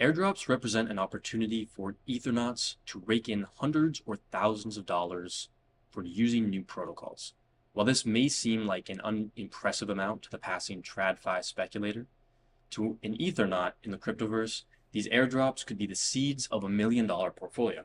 Airdrops 0.00 0.48
represent 0.48 0.90
an 0.90 0.98
opportunity 0.98 1.64
for 1.64 1.96
Ethernauts 2.06 2.76
to 2.86 3.02
rake 3.04 3.28
in 3.28 3.46
hundreds 3.56 4.00
or 4.06 4.16
thousands 4.30 4.76
of 4.76 4.86
dollars 4.86 5.48
for 5.90 6.04
using 6.04 6.48
new 6.48 6.62
protocols. 6.62 7.34
While 7.72 7.86
this 7.86 8.06
may 8.06 8.28
seem 8.28 8.64
like 8.64 8.88
an 8.88 9.00
unimpressive 9.00 9.90
amount 9.90 10.22
to 10.22 10.30
the 10.30 10.38
passing 10.38 10.82
TradFi 10.82 11.42
speculator, 11.44 12.06
to 12.70 12.98
an 13.02 13.16
Ethernaut 13.16 13.72
in 13.82 13.90
the 13.90 13.98
cryptoverse, 13.98 14.62
these 14.92 15.08
airdrops 15.08 15.66
could 15.66 15.78
be 15.78 15.86
the 15.86 15.96
seeds 15.96 16.46
of 16.46 16.62
a 16.62 16.68
million 16.68 17.08
dollar 17.08 17.32
portfolio. 17.32 17.84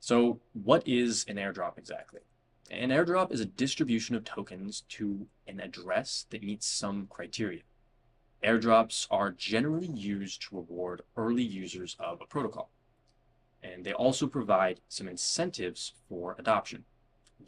So, 0.00 0.40
what 0.54 0.86
is 0.86 1.24
an 1.28 1.36
airdrop 1.36 1.78
exactly? 1.78 2.20
An 2.70 2.90
airdrop 2.90 3.32
is 3.32 3.40
a 3.40 3.46
distribution 3.46 4.16
of 4.16 4.24
tokens 4.24 4.82
to 4.90 5.26
an 5.46 5.60
address 5.60 6.26
that 6.30 6.42
meets 6.42 6.66
some 6.66 7.06
criteria. 7.06 7.62
Airdrops 8.44 9.06
are 9.10 9.30
generally 9.30 9.86
used 9.86 10.42
to 10.42 10.56
reward 10.56 11.00
early 11.16 11.42
users 11.42 11.96
of 11.98 12.20
a 12.20 12.26
protocol, 12.26 12.70
and 13.62 13.84
they 13.84 13.94
also 13.94 14.26
provide 14.26 14.80
some 14.86 15.08
incentives 15.08 15.94
for 16.10 16.36
adoption. 16.38 16.84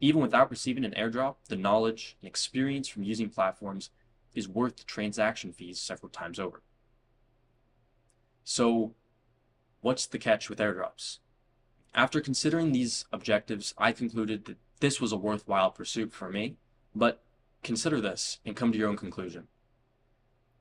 Even 0.00 0.20
without 0.20 0.50
receiving 0.50 0.84
an 0.84 0.94
airdrop, 0.96 1.36
the 1.48 1.56
knowledge 1.56 2.16
and 2.20 2.28
experience 2.28 2.86
from 2.86 3.02
using 3.02 3.30
platforms 3.30 3.90
is 4.34 4.46
worth 4.46 4.76
the 4.76 4.84
transaction 4.84 5.50
fees 5.50 5.80
several 5.80 6.10
times 6.10 6.38
over. 6.38 6.62
So, 8.44 8.94
what's 9.80 10.06
the 10.06 10.18
catch 10.18 10.50
with 10.50 10.58
airdrops? 10.58 11.18
After 11.94 12.20
considering 12.20 12.72
these 12.72 13.06
objectives, 13.12 13.74
I 13.78 13.92
concluded 13.92 14.44
that 14.44 14.58
this 14.80 15.00
was 15.00 15.10
a 15.10 15.16
worthwhile 15.16 15.70
pursuit 15.70 16.12
for 16.12 16.28
me, 16.28 16.56
but 16.94 17.24
consider 17.62 18.00
this 18.00 18.38
and 18.44 18.54
come 18.54 18.72
to 18.72 18.78
your 18.78 18.88
own 18.88 18.96
conclusion. 18.96 19.48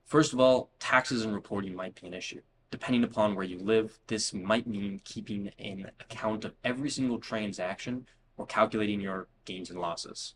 First 0.05 0.31
of 0.31 0.39
all, 0.39 0.71
taxes 0.79 1.23
and 1.23 1.33
reporting 1.33 1.75
might 1.75 1.99
be 1.99 2.07
an 2.07 2.13
issue. 2.13 2.41
Depending 2.69 3.03
upon 3.03 3.33
where 3.33 3.45
you 3.45 3.59
live, 3.59 3.99
this 4.07 4.33
might 4.33 4.67
mean 4.67 5.01
keeping 5.05 5.51
an 5.57 5.91
account 5.99 6.43
of 6.43 6.53
every 6.63 6.89
single 6.89 7.17
transaction 7.17 8.05
or 8.35 8.45
calculating 8.45 8.99
your 8.99 9.27
gains 9.45 9.69
and 9.69 9.79
losses 9.79 10.35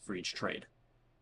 for 0.00 0.14
each 0.14 0.32
trade. 0.32 0.66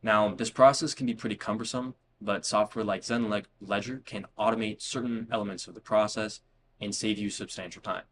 Now, 0.02 0.34
this 0.34 0.50
process 0.50 0.94
can 0.94 1.06
be 1.06 1.14
pretty 1.14 1.34
cumbersome, 1.34 1.94
but 2.20 2.46
software 2.46 2.84
like 2.84 3.02
Zen 3.02 3.28
Ledger 3.60 4.02
can 4.04 4.26
automate 4.38 4.80
certain 4.80 5.26
elements 5.32 5.66
of 5.66 5.74
the 5.74 5.80
process 5.80 6.40
and 6.80 6.94
save 6.94 7.18
you 7.18 7.28
substantial 7.28 7.82
time. 7.82 8.04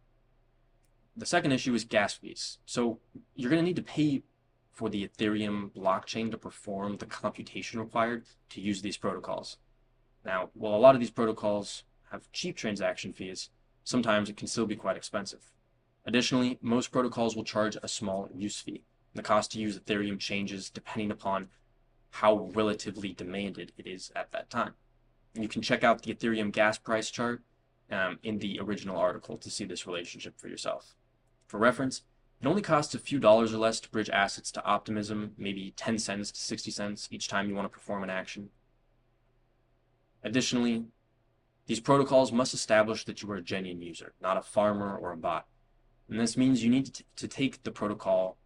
The 1.16 1.26
second 1.26 1.52
issue 1.52 1.74
is 1.74 1.84
gas 1.84 2.14
fees. 2.14 2.58
So 2.66 2.98
you're 3.36 3.50
going 3.50 3.62
to 3.62 3.66
need 3.66 3.76
to 3.76 3.82
pay 3.82 4.24
for 4.72 4.88
the 4.88 5.06
Ethereum 5.06 5.70
blockchain 5.70 6.32
to 6.32 6.38
perform 6.38 6.96
the 6.96 7.06
computation 7.06 7.78
required 7.78 8.24
to 8.50 8.60
use 8.60 8.82
these 8.82 8.96
protocols. 8.96 9.58
Now, 10.24 10.50
while 10.54 10.74
a 10.74 10.78
lot 10.78 10.96
of 10.96 11.00
these 11.00 11.10
protocols 11.10 11.84
have 12.14 12.30
cheap 12.32 12.56
transaction 12.56 13.12
fees, 13.12 13.50
sometimes 13.82 14.30
it 14.30 14.36
can 14.36 14.46
still 14.46 14.66
be 14.66 14.76
quite 14.76 14.96
expensive. 14.96 15.50
Additionally, 16.06 16.58
most 16.62 16.92
protocols 16.92 17.34
will 17.34 17.44
charge 17.44 17.76
a 17.82 17.88
small 17.88 18.28
use 18.34 18.60
fee. 18.60 18.84
The 19.14 19.22
cost 19.22 19.52
to 19.52 19.60
use 19.60 19.78
Ethereum 19.78 20.18
changes 20.18 20.70
depending 20.70 21.10
upon 21.10 21.48
how 22.10 22.50
relatively 22.54 23.12
demanded 23.12 23.72
it 23.76 23.86
is 23.86 24.12
at 24.14 24.30
that 24.32 24.48
time. 24.48 24.74
You 25.34 25.48
can 25.48 25.62
check 25.62 25.82
out 25.82 26.02
the 26.02 26.14
Ethereum 26.14 26.52
gas 26.52 26.78
price 26.78 27.10
chart 27.10 27.42
um, 27.90 28.18
in 28.22 28.38
the 28.38 28.60
original 28.60 28.96
article 28.96 29.36
to 29.38 29.50
see 29.50 29.64
this 29.64 29.86
relationship 29.86 30.38
for 30.38 30.48
yourself. 30.48 30.94
For 31.48 31.58
reference, 31.58 32.02
it 32.40 32.46
only 32.46 32.62
costs 32.62 32.94
a 32.94 32.98
few 32.98 33.18
dollars 33.18 33.52
or 33.52 33.58
less 33.58 33.80
to 33.80 33.90
bridge 33.90 34.10
assets 34.10 34.52
to 34.52 34.64
Optimism, 34.64 35.32
maybe 35.36 35.72
10 35.76 35.98
cents 35.98 36.30
to 36.30 36.40
60 36.40 36.70
cents 36.70 37.08
each 37.10 37.26
time 37.26 37.48
you 37.48 37.54
want 37.54 37.66
to 37.66 37.76
perform 37.76 38.04
an 38.04 38.10
action. 38.10 38.50
Additionally, 40.22 40.86
these 41.66 41.80
protocols 41.80 42.32
must 42.32 42.54
establish 42.54 43.04
that 43.04 43.22
you 43.22 43.30
are 43.30 43.36
a 43.36 43.42
genuine 43.42 43.80
user, 43.80 44.12
not 44.20 44.36
a 44.36 44.42
farmer 44.42 44.96
or 44.96 45.12
a 45.12 45.16
bot. 45.16 45.46
And 46.08 46.20
this 46.20 46.36
means 46.36 46.62
you 46.62 46.70
need 46.70 47.02
to, 47.16 47.28
take 47.28 47.62
the 47.62 47.70
protocol 47.70 48.36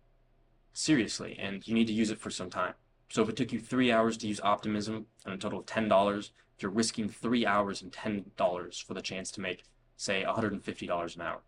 seriously 0.72 1.36
and 1.40 1.66
you 1.66 1.74
need 1.74 1.88
to 1.88 1.92
use 1.92 2.10
it 2.10 2.20
for 2.20 2.30
some 2.30 2.50
time. 2.50 2.74
So 3.10 3.22
if 3.22 3.28
it 3.28 3.36
took 3.36 3.52
you 3.52 3.58
three 3.58 3.90
hours 3.90 4.16
to 4.18 4.28
use 4.28 4.40
Optimism 4.40 5.06
and 5.24 5.34
a 5.34 5.38
total 5.38 5.60
of 5.60 5.66
$10, 5.66 6.30
you're 6.60 6.70
risking 6.70 7.08
three 7.08 7.44
hours 7.44 7.82
and 7.82 7.90
$10 7.90 8.84
for 8.84 8.94
the 8.94 9.02
chance 9.02 9.30
to 9.32 9.40
make, 9.40 9.64
say, 9.96 10.24
$150 10.26 11.16
an 11.16 11.22
hour. 11.22 11.40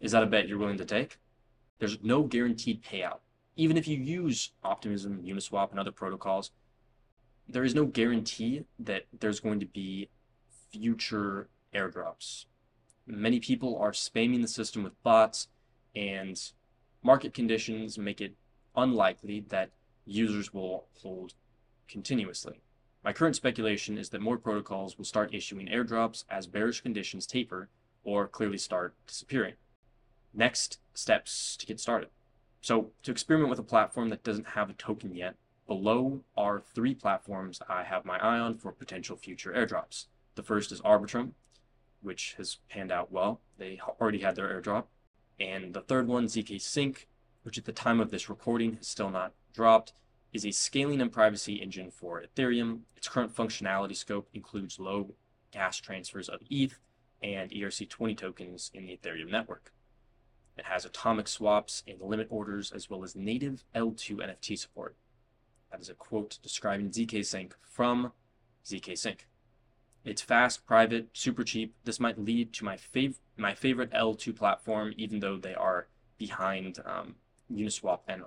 Is 0.00 0.12
that 0.12 0.22
a 0.22 0.26
bet 0.26 0.48
you're 0.48 0.58
willing 0.58 0.78
to 0.78 0.84
take? 0.84 1.18
There's 1.78 2.02
no 2.02 2.22
guaranteed 2.22 2.82
payout. 2.82 3.18
Even 3.56 3.76
if 3.76 3.86
you 3.86 3.98
use 3.98 4.50
Optimism, 4.64 5.22
Uniswap, 5.24 5.70
and 5.70 5.78
other 5.78 5.92
protocols, 5.92 6.50
there 7.48 7.64
is 7.64 7.74
no 7.74 7.84
guarantee 7.84 8.64
that 8.78 9.06
there's 9.18 9.40
going 9.40 9.60
to 9.60 9.66
be 9.66 10.08
future 10.72 11.48
airdrops. 11.74 12.46
Many 13.06 13.40
people 13.40 13.76
are 13.78 13.92
spamming 13.92 14.42
the 14.42 14.48
system 14.48 14.82
with 14.82 15.00
bots, 15.02 15.48
and 15.94 16.40
market 17.02 17.34
conditions 17.34 17.98
make 17.98 18.20
it 18.20 18.34
unlikely 18.76 19.40
that 19.48 19.70
users 20.04 20.52
will 20.54 20.86
hold 20.94 21.34
continuously. 21.88 22.62
My 23.04 23.12
current 23.12 23.36
speculation 23.36 23.98
is 23.98 24.10
that 24.10 24.20
more 24.20 24.38
protocols 24.38 24.96
will 24.96 25.04
start 25.04 25.34
issuing 25.34 25.66
airdrops 25.66 26.24
as 26.30 26.46
bearish 26.46 26.80
conditions 26.80 27.26
taper 27.26 27.68
or 28.04 28.28
clearly 28.28 28.58
start 28.58 28.94
disappearing. 29.06 29.54
Next 30.32 30.78
steps 30.94 31.56
to 31.56 31.66
get 31.66 31.80
started. 31.80 32.08
So, 32.60 32.92
to 33.02 33.10
experiment 33.10 33.50
with 33.50 33.58
a 33.58 33.64
platform 33.64 34.08
that 34.10 34.22
doesn't 34.22 34.48
have 34.48 34.70
a 34.70 34.74
token 34.74 35.16
yet, 35.16 35.34
Below 35.66 36.22
are 36.36 36.60
three 36.60 36.94
platforms 36.94 37.62
I 37.68 37.84
have 37.84 38.04
my 38.04 38.18
eye 38.18 38.38
on 38.38 38.58
for 38.58 38.72
potential 38.72 39.16
future 39.16 39.52
airdrops. 39.52 40.06
The 40.34 40.42
first 40.42 40.72
is 40.72 40.80
Arbitrum, 40.80 41.32
which 42.00 42.34
has 42.38 42.58
panned 42.68 42.90
out 42.90 43.12
well. 43.12 43.40
They 43.58 43.80
already 44.00 44.20
had 44.20 44.36
their 44.36 44.48
airdrop. 44.48 44.84
And 45.38 45.74
the 45.74 45.80
third 45.80 46.06
one, 46.06 46.26
ZK 46.26 46.60
Sync, 46.60 47.08
which 47.42 47.58
at 47.58 47.64
the 47.64 47.72
time 47.72 48.00
of 48.00 48.10
this 48.10 48.28
recording 48.28 48.76
has 48.76 48.88
still 48.88 49.10
not 49.10 49.34
dropped, 49.52 49.92
is 50.32 50.46
a 50.46 50.50
scaling 50.50 51.00
and 51.00 51.12
privacy 51.12 51.56
engine 51.56 51.90
for 51.90 52.22
Ethereum. 52.22 52.80
Its 52.96 53.08
current 53.08 53.34
functionality 53.34 53.96
scope 53.96 54.28
includes 54.32 54.78
low 54.78 55.14
gas 55.50 55.76
transfers 55.76 56.28
of 56.28 56.40
ETH 56.48 56.78
and 57.22 57.50
ERC20 57.50 58.16
tokens 58.16 58.70
in 58.72 58.86
the 58.86 58.96
Ethereum 58.96 59.30
network. 59.30 59.72
It 60.56 60.64
has 60.66 60.84
atomic 60.84 61.28
swaps 61.28 61.82
and 61.86 62.00
limit 62.00 62.26
orders 62.30 62.72
as 62.72 62.88
well 62.90 63.04
as 63.04 63.16
native 63.16 63.64
L2 63.74 64.16
NFT 64.16 64.58
support. 64.58 64.96
That 65.70 65.80
is 65.80 65.88
a 65.88 65.94
quote 65.94 66.38
describing 66.42 66.90
ZK 66.90 67.24
Sync 67.24 67.54
from 67.62 68.12
ZK 68.64 68.96
Sync. 68.96 69.26
It's 70.04 70.22
fast, 70.22 70.66
private, 70.66 71.08
super 71.12 71.44
cheap. 71.44 71.74
This 71.84 72.00
might 72.00 72.18
lead 72.18 72.52
to 72.54 72.64
my 72.64 72.76
fav- 72.76 73.20
my 73.36 73.54
favorite 73.54 73.92
L2 73.92 74.34
platform, 74.34 74.92
even 74.96 75.20
though 75.20 75.36
they 75.36 75.54
are 75.54 75.86
behind 76.18 76.80
um, 76.84 77.16
Uniswap 77.52 78.00
and 78.08 78.22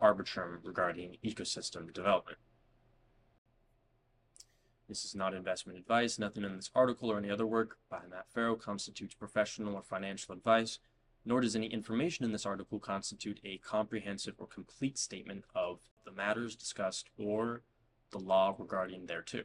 Arbitrum 0.00 0.58
regarding 0.62 1.16
ecosystem 1.24 1.92
development. 1.92 2.38
This 4.88 5.04
is 5.04 5.16
not 5.16 5.34
investment 5.34 5.78
advice. 5.78 6.18
Nothing 6.18 6.44
in 6.44 6.54
this 6.54 6.70
article 6.74 7.10
or 7.10 7.18
any 7.18 7.30
other 7.30 7.46
work 7.46 7.78
by 7.90 8.02
Matt 8.08 8.26
Farrow 8.32 8.54
constitutes 8.54 9.14
professional 9.14 9.74
or 9.74 9.82
financial 9.82 10.32
advice 10.32 10.78
nor 11.26 11.40
does 11.40 11.56
any 11.56 11.66
information 11.66 12.24
in 12.24 12.30
this 12.30 12.46
article 12.46 12.78
constitute 12.78 13.40
a 13.44 13.58
comprehensive 13.58 14.34
or 14.38 14.46
complete 14.46 14.96
statement 14.96 15.44
of 15.54 15.80
the 16.04 16.12
matters 16.12 16.54
discussed 16.54 17.10
or 17.18 17.62
the 18.12 18.18
law 18.18 18.54
regarding 18.56 19.06
thereto. 19.06 19.42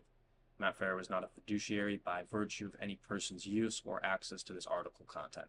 Matt 0.61 0.77
Farrow 0.77 0.99
is 0.99 1.09
not 1.09 1.23
a 1.23 1.27
fiduciary 1.27 1.97
by 1.97 2.21
virtue 2.29 2.67
of 2.67 2.75
any 2.79 2.95
person's 2.95 3.47
use 3.47 3.81
or 3.83 3.99
access 4.05 4.43
to 4.43 4.53
this 4.53 4.67
article 4.67 5.05
content. 5.07 5.47